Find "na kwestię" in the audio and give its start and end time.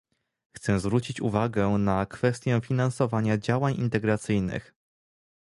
1.67-2.61